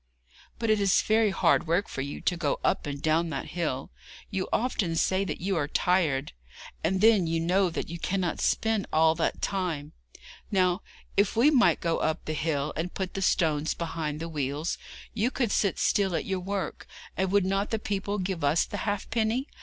'But 0.57 0.71
it 0.71 0.81
is 0.81 1.03
very 1.03 1.29
hard 1.29 1.67
work 1.67 1.87
for 1.87 2.01
you 2.01 2.21
to 2.21 2.35
go 2.35 2.59
up 2.63 2.87
and 2.87 2.99
down 2.99 3.29
that 3.29 3.49
hill. 3.49 3.91
You 4.31 4.49
often 4.51 4.95
say 4.95 5.23
that 5.25 5.41
you 5.41 5.55
are 5.57 5.67
tired. 5.67 6.31
And 6.83 7.01
then 7.01 7.27
you 7.27 7.39
know 7.39 7.69
that 7.69 7.87
you 7.87 7.99
cannot 7.99 8.41
spin 8.41 8.87
all 8.91 9.13
that 9.13 9.43
time. 9.43 9.91
Now, 10.49 10.81
if 11.15 11.35
we 11.35 11.51
might 11.51 11.81
go 11.81 11.99
up 11.99 12.25
the 12.25 12.33
hill, 12.33 12.73
and 12.75 12.91
put 12.95 13.13
the 13.13 13.21
stones 13.21 13.75
behind 13.75 14.19
the 14.19 14.27
wheels, 14.27 14.79
you 15.13 15.29
could 15.29 15.51
sit 15.51 15.77
still 15.77 16.15
at 16.15 16.25
your 16.25 16.39
work; 16.39 16.87
and 17.15 17.31
would 17.31 17.45
not 17.45 17.69
the 17.69 17.77
people 17.77 18.17
give 18.17 18.43
us 18.43 18.65
the 18.65 18.77
halfpence? 18.77 19.45